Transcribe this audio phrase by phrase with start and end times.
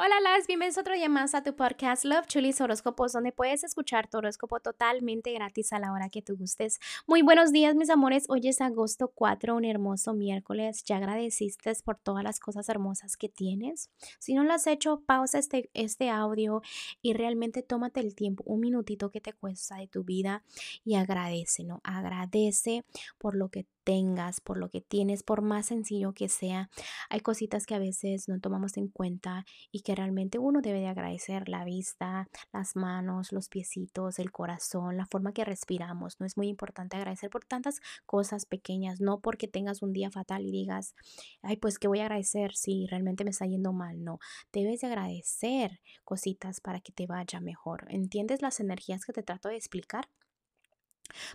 [0.00, 4.08] Hola, las bienvenidos otro día más a tu podcast Love Chulis Horóscopos, donde puedes escuchar
[4.08, 6.78] tu horóscopo totalmente gratis a la hora que tú gustes.
[7.08, 8.26] Muy buenos días, mis amores.
[8.28, 10.84] Hoy es agosto 4, un hermoso miércoles.
[10.84, 13.90] ¿Ya agradeciste por todas las cosas hermosas que tienes?
[14.20, 16.62] Si no lo has hecho, pausa este, este audio
[17.02, 20.44] y realmente tómate el tiempo, un minutito que te cuesta de tu vida
[20.84, 21.80] y agradece, ¿no?
[21.82, 22.84] Agradece
[23.18, 26.68] por lo que tengas, por lo que tienes, por más sencillo que sea.
[27.08, 30.86] Hay cositas que a veces no tomamos en cuenta y que realmente uno debe de
[30.86, 36.20] agradecer la vista, las manos, los piecitos, el corazón, la forma que respiramos.
[36.20, 40.44] No es muy importante agradecer por tantas cosas pequeñas, no porque tengas un día fatal
[40.44, 40.94] y digas,
[41.40, 44.04] ay, pues que voy a agradecer si realmente me está yendo mal.
[44.04, 44.18] No,
[44.52, 47.86] debes de agradecer cositas para que te vaya mejor.
[47.88, 50.06] ¿Entiendes las energías que te trato de explicar?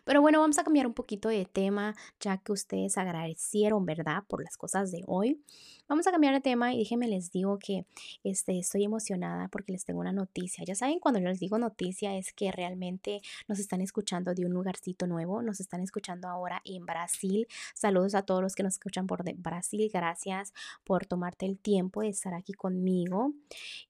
[0.03, 4.23] Pero bueno, vamos a cambiar un poquito de tema, ya que ustedes agradecieron, ¿verdad?
[4.27, 5.41] Por las cosas de hoy.
[5.87, 7.85] Vamos a cambiar de tema y déjenme les digo que
[8.23, 10.63] este, estoy emocionada porque les tengo una noticia.
[10.65, 14.53] Ya saben, cuando yo les digo noticia es que realmente nos están escuchando de un
[14.53, 15.41] lugarcito nuevo.
[15.41, 17.47] Nos están escuchando ahora en Brasil.
[17.75, 19.89] Saludos a todos los que nos escuchan por Brasil.
[19.93, 23.33] Gracias por tomarte el tiempo de estar aquí conmigo.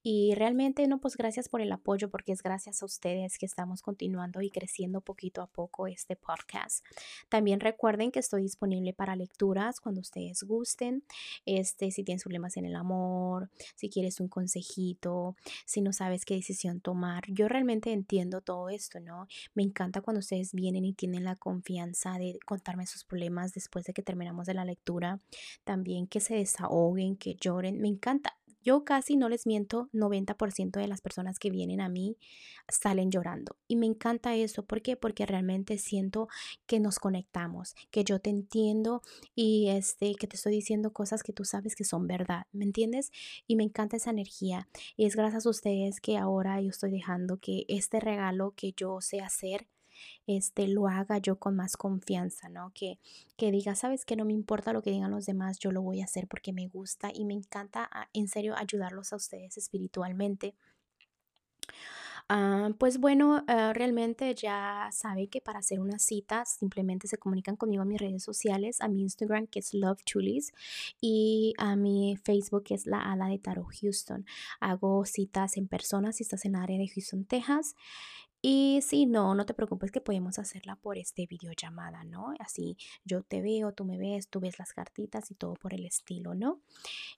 [0.02, 3.82] Y realmente, no, pues gracias por el apoyo porque es gracias a ustedes que estamos
[3.82, 6.86] continuando y creciendo poquito a poco este podcast.
[7.30, 11.04] También recuerden que estoy disponible para lecturas cuando ustedes gusten.
[11.46, 16.36] Este, si tienes problemas en el amor, si quieres un consejito, si no sabes qué
[16.36, 17.24] decisión tomar.
[17.28, 19.28] Yo realmente entiendo todo esto, ¿no?
[19.54, 23.94] Me encanta cuando ustedes vienen y tienen la confianza de contarme sus problemas después de
[23.94, 25.20] que terminamos de la lectura.
[25.64, 27.80] También que se desahoguen, que lloren.
[27.80, 28.38] Me encanta.
[28.64, 32.18] Yo casi no les miento, 90% de las personas que vienen a mí
[32.70, 33.58] salen llorando.
[33.68, 34.66] Y me encanta eso.
[34.66, 34.96] ¿Por qué?
[34.96, 36.30] Porque realmente siento
[36.66, 39.02] que nos conectamos, que yo te entiendo
[39.36, 42.48] y este, que te estoy diciendo cosas que tú sabes que son verdad.
[42.54, 43.12] ¿Me entiendes?
[43.48, 44.70] Y me encanta esa energía.
[44.96, 49.02] Y es gracias a ustedes que ahora yo estoy dejando que este regalo que yo
[49.02, 49.68] sé hacer
[50.28, 52.72] este, lo haga yo con más confianza, ¿no?
[52.74, 53.00] Que,
[53.38, 56.02] que diga, sabes que no me importa lo que digan los demás, yo lo voy
[56.02, 60.56] a hacer porque me gusta y me encanta ah, en serio ayudarlos a ustedes espiritualmente.
[62.30, 67.58] Ah, pues bueno, ah, realmente ya saben que para hacer una cita simplemente se comunican
[67.58, 70.02] conmigo a mis redes sociales, a mi Instagram que es Love
[71.02, 74.26] y a mi Facebook que es La Ala de Tarot Houston.
[74.62, 77.76] Hago citas en persona si estás en el área de Houston, Texas.
[78.46, 82.34] Y si no, no te preocupes que podemos hacerla por este videollamada, ¿no?
[82.40, 85.86] Así yo te veo, tú me ves, tú ves las cartitas y todo por el
[85.86, 86.60] estilo, ¿no?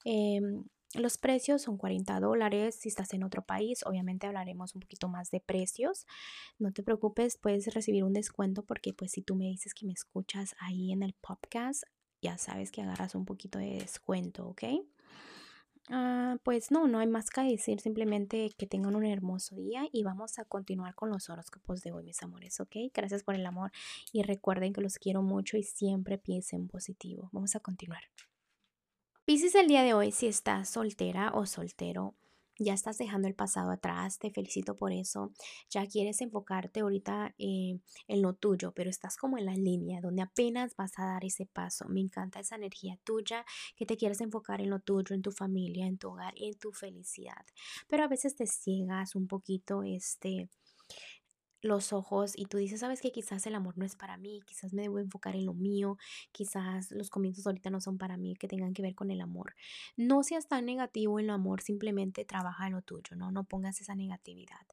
[0.04, 2.76] Em, los precios son 40 dólares.
[2.76, 6.06] Si estás en otro país, obviamente hablaremos un poquito más de precios.
[6.60, 9.94] No te preocupes, puedes recibir un descuento porque pues si tú me dices que me
[9.94, 11.86] escuchas ahí en el podcast,
[12.22, 14.64] ya sabes que agarras un poquito de descuento, ¿ok?
[15.90, 20.04] Ah, pues no, no hay más que decir, simplemente que tengan un hermoso día y
[20.04, 22.76] vamos a continuar con los horóscopos de hoy, mis amores, ¿ok?
[22.92, 23.72] Gracias por el amor
[24.12, 27.30] y recuerden que los quiero mucho y siempre piensen positivo.
[27.32, 28.02] Vamos a continuar.
[29.26, 32.16] Piscis el día de hoy, si estás soltera o soltero,
[32.58, 35.32] ya estás dejando el pasado atrás, te felicito por eso,
[35.70, 40.22] ya quieres enfocarte ahorita eh, en lo tuyo, pero estás como en la línea donde
[40.22, 41.86] apenas vas a dar ese paso.
[41.90, 43.46] Me encanta esa energía tuya,
[43.76, 46.72] que te quieres enfocar en lo tuyo, en tu familia, en tu hogar, en tu
[46.72, 47.46] felicidad,
[47.88, 50.50] pero a veces te ciegas un poquito, este
[51.66, 54.74] los ojos y tú dices, sabes que quizás el amor no es para mí, quizás
[54.74, 55.98] me debo enfocar en lo mío,
[56.32, 59.56] quizás los comienzos ahorita no son para mí, que tengan que ver con el amor.
[59.98, 63.32] No seas tan negativo en el amor, simplemente trabaja en lo tuyo, ¿no?
[63.32, 64.66] No pongas esa negatividad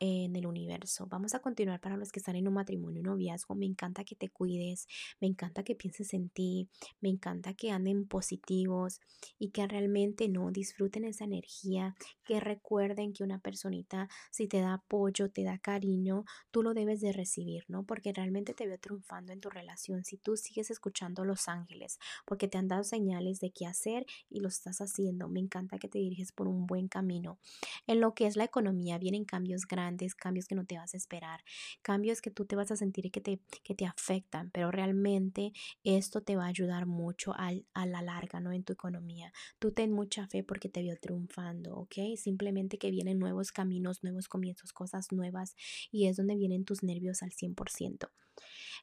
[0.00, 1.06] en el universo.
[1.06, 3.54] Vamos a continuar para los que están en un matrimonio, un noviazgo.
[3.54, 4.86] Me encanta que te cuides,
[5.20, 6.68] me encanta que pienses en ti,
[7.00, 9.00] me encanta que anden positivos
[9.38, 14.74] y que realmente no disfruten esa energía, que recuerden que una personita si te da
[14.74, 17.84] apoyo, te da cariño, tú lo debes de recibir, ¿no?
[17.84, 21.98] Porque realmente te veo triunfando en tu relación si tú sigues escuchando a los ángeles,
[22.24, 25.28] porque te han dado señales de qué hacer y lo estás haciendo.
[25.28, 27.38] Me encanta que te diriges por un buen camino.
[27.86, 30.96] En lo que es la economía vienen cambios grandes cambios que no te vas a
[30.96, 31.40] esperar,
[31.82, 35.52] cambios que tú te vas a sentir que te, que te afectan, pero realmente
[35.84, 38.52] esto te va a ayudar mucho a la larga, ¿no?
[38.52, 39.32] En tu economía.
[39.58, 42.16] Tú ten mucha fe porque te veo triunfando, ¿ok?
[42.16, 45.54] Simplemente que vienen nuevos caminos, nuevos comienzos, cosas nuevas
[45.90, 48.10] y es donde vienen tus nervios al 100%.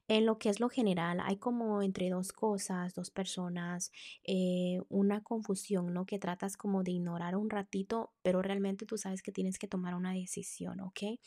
[0.08, 3.92] En lo que es lo general, hay como entre dos cosas, dos personas,
[4.24, 6.06] eh, una confusión, ¿no?
[6.06, 9.96] Que tratas como de ignorar un ratito, pero realmente tú sabes que tienes que tomar
[9.96, 11.20] una decisión, ¿ok?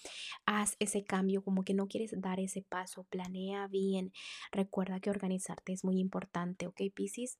[0.46, 4.12] Haz ese cambio, como que no quieres dar ese paso, planea bien.
[4.52, 7.38] Recuerda que organizarte es muy importante, ¿ok, Piscis?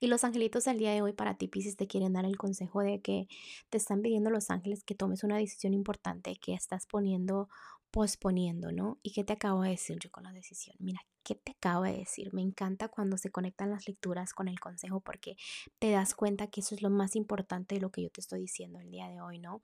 [0.00, 2.80] Y los angelitos del día de hoy para ti, Piscis, te quieren dar el consejo
[2.80, 3.28] de que
[3.70, 7.48] te están pidiendo los ángeles que tomes una decisión importante que estás poniendo,
[7.90, 8.98] posponiendo, ¿no?
[9.02, 10.76] ¿Y qué te acabo de decir yo con la decisión?
[10.78, 12.32] Mira, ¿qué te acabo de decir?
[12.32, 15.36] Me encanta cuando se conectan las lecturas con el consejo porque
[15.78, 18.40] te das cuenta que eso es lo más importante de lo que yo te estoy
[18.40, 19.62] diciendo el día de hoy, ¿no?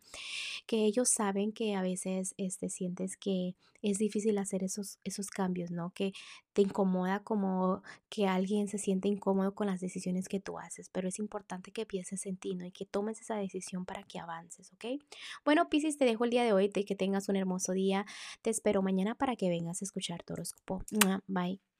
[0.67, 5.71] Que ellos saben que a veces este, sientes que es difícil hacer esos, esos cambios,
[5.71, 5.91] ¿no?
[5.91, 6.13] Que
[6.55, 11.09] te incomoda como que alguien se siente incómodo con las decisiones que tú haces, pero
[11.09, 12.65] es importante que pienses en ti, ¿no?
[12.65, 15.03] Y que tomes esa decisión para que avances, ¿ok?
[15.45, 18.07] Bueno, Piscis, te dejo el día de hoy, de que tengas un hermoso día.
[18.43, 20.83] Te espero mañana para que vengas a escuchar tu horóscopo.
[21.27, 21.74] Bye.